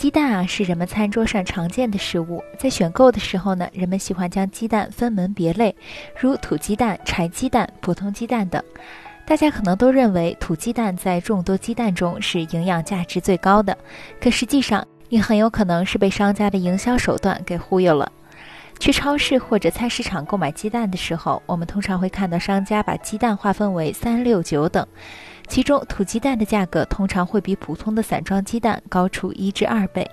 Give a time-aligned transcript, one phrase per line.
[0.00, 2.42] 鸡蛋啊，是人们餐桌上常见的食物。
[2.58, 5.76] 在选购的时候呢，人们喜欢将鸡蛋分门别类，
[6.18, 8.64] 如土鸡蛋、柴鸡蛋、普通鸡蛋等。
[9.26, 13.76] 大家可能都认为土鸡蛋在众多鸡蛋中是营养价值最高的，
[14.18, 18.10] 可实际上，你很有可能是被商家的营销手段给忽悠了。
[18.78, 24.86] 去超市或者菜市场购买鸡蛋的时候，我们通常会看到商家把鸡蛋划分为三六九等。
[25.50, 30.08] 其中土鸡蛋的价格通常会比普通的散装鸡蛋高出一至二倍。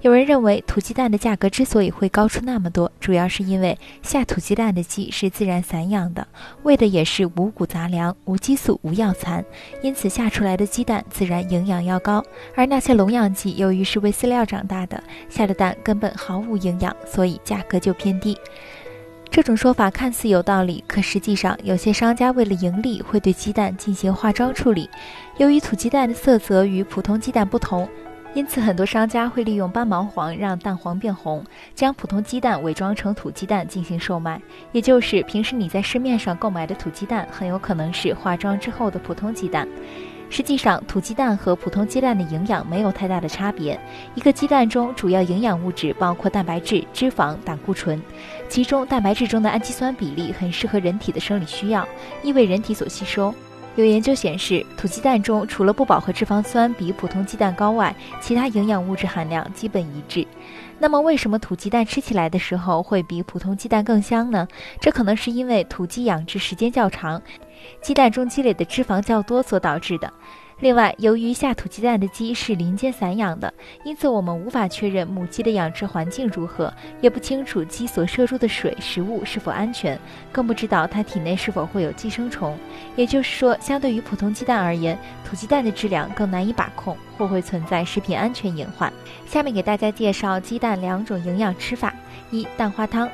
[0.00, 6.26] 有人认为土鸡蛋的价格之所以会高出那么多，主要是因为下土鸡蛋的鸡是自然散养的，
[6.64, 9.44] 喂的也是五谷杂粮，无激素、无药残，
[9.82, 12.20] 因此下出来的鸡蛋自然营养要高。
[12.56, 18.36] 而那些笼养鸡由于是喂饲料长大的，下的蛋根本毫无营养，所以价格就偏低。
[19.32, 24.90] 这种说法看似有道理，可实际上，有些商家为了盈利，会对鸡蛋进行化妆处理。
[25.38, 27.88] 由于土鸡蛋的色泽与普通鸡蛋不同，
[28.34, 31.42] 因此很多商家会利用斑毛黄让蛋黄变红，
[31.74, 34.38] 将普通鸡蛋伪装成土鸡蛋进行售卖。
[34.70, 39.66] 也就是平时你在市面上购买的土鸡蛋，很有可能是化妆之后的普通鸡蛋。
[40.32, 43.78] 实际上，土鸡蛋和普通鸡蛋的营养没有太大的差别。
[44.14, 48.02] 一个鸡蛋中主要营养物质包括蛋白质、脂肪、胆固醇，
[48.48, 51.86] 其中蛋白质中的氨基酸比例很适合人体的生理需要，
[52.22, 53.34] 易为人体所吸收。
[53.76, 60.26] 有研究显示，土鸡蛋中除了不饱和脂肪酸比普通鸡蛋高外，其他营养物质含量基本一致。
[60.82, 64.48] 那么，为什么土鸡蛋吃起来的时候会比普通鸡蛋更香呢？
[64.80, 67.22] 这可能是因为土鸡养殖时间较长。
[67.80, 70.12] 鸡蛋中积累的脂肪较多所导致的。
[70.58, 79.96] 另外，由于下土鸡蛋的鸡是林间散养的，因此我们无法确认母鸡的养殖环境如何，也不清楚鸡所摄入的水、食物是否安全，
[80.32, 82.58] 更不知道它体内是否会有寄生虫。
[82.96, 88.92] 也就是说，相对于普通鸡蛋而言，土鸡蛋的质量更难以把控，不会存在食品安全隐患。
[89.26, 91.94] 下面给大家介绍鸡蛋两种营养吃法：
[92.32, 93.08] 一、蛋花汤。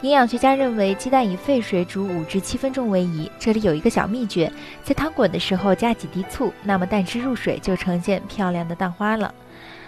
[0.00, 3.30] 营养学家认为，鸡蛋以沸水煮五至七分钟为宜。
[3.38, 4.50] 这里有一个小秘诀，
[4.82, 9.34] 在汤滚的时候加几滴醋，那么蛋汁入水就呈现漂亮的蛋花了。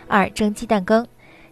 [0.07, 1.07] 二、蒸鸡蛋羹。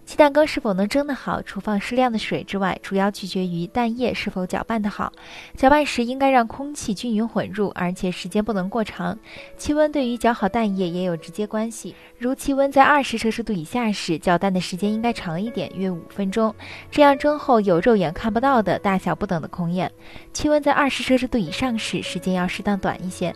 [0.04, 5.12] 鸡蛋羹是否能蒸得好，除放适量的水之外，主要取决于蛋液是否搅拌得好。
[5.56, 9.19] 搅拌时应该让空气均匀混入，而且时间不能过长。
[9.56, 16.54] 气温对于搅好蛋液也有直接关系，如气温在二十摄氏度以下时，搅蛋的时间应该长一点，约五分钟，
[16.91, 19.91] 这样蒸后有肉眼看不到的大小不等的空眼。
[20.34, 23.34] 气温在二十摄氏度以上时，时间要适当短一些。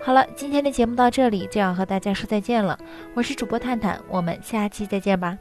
[0.00, 2.78] 好了，今天的节目到这里就要和大家说再见了，
[3.14, 5.36] 我是主播探探，我们下期再见吧。